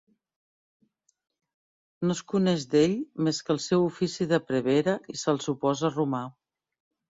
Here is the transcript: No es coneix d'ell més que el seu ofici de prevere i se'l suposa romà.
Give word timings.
No 2.05 2.15
es 2.19 2.23
coneix 2.33 2.65
d'ell 2.73 2.97
més 3.29 3.43
que 3.49 3.55
el 3.57 3.61
seu 3.67 3.87
ofici 3.91 4.29
de 4.35 4.41
prevere 4.49 4.99
i 5.17 5.21
se'l 5.27 5.43
suposa 5.51 5.95
romà. 5.97 6.27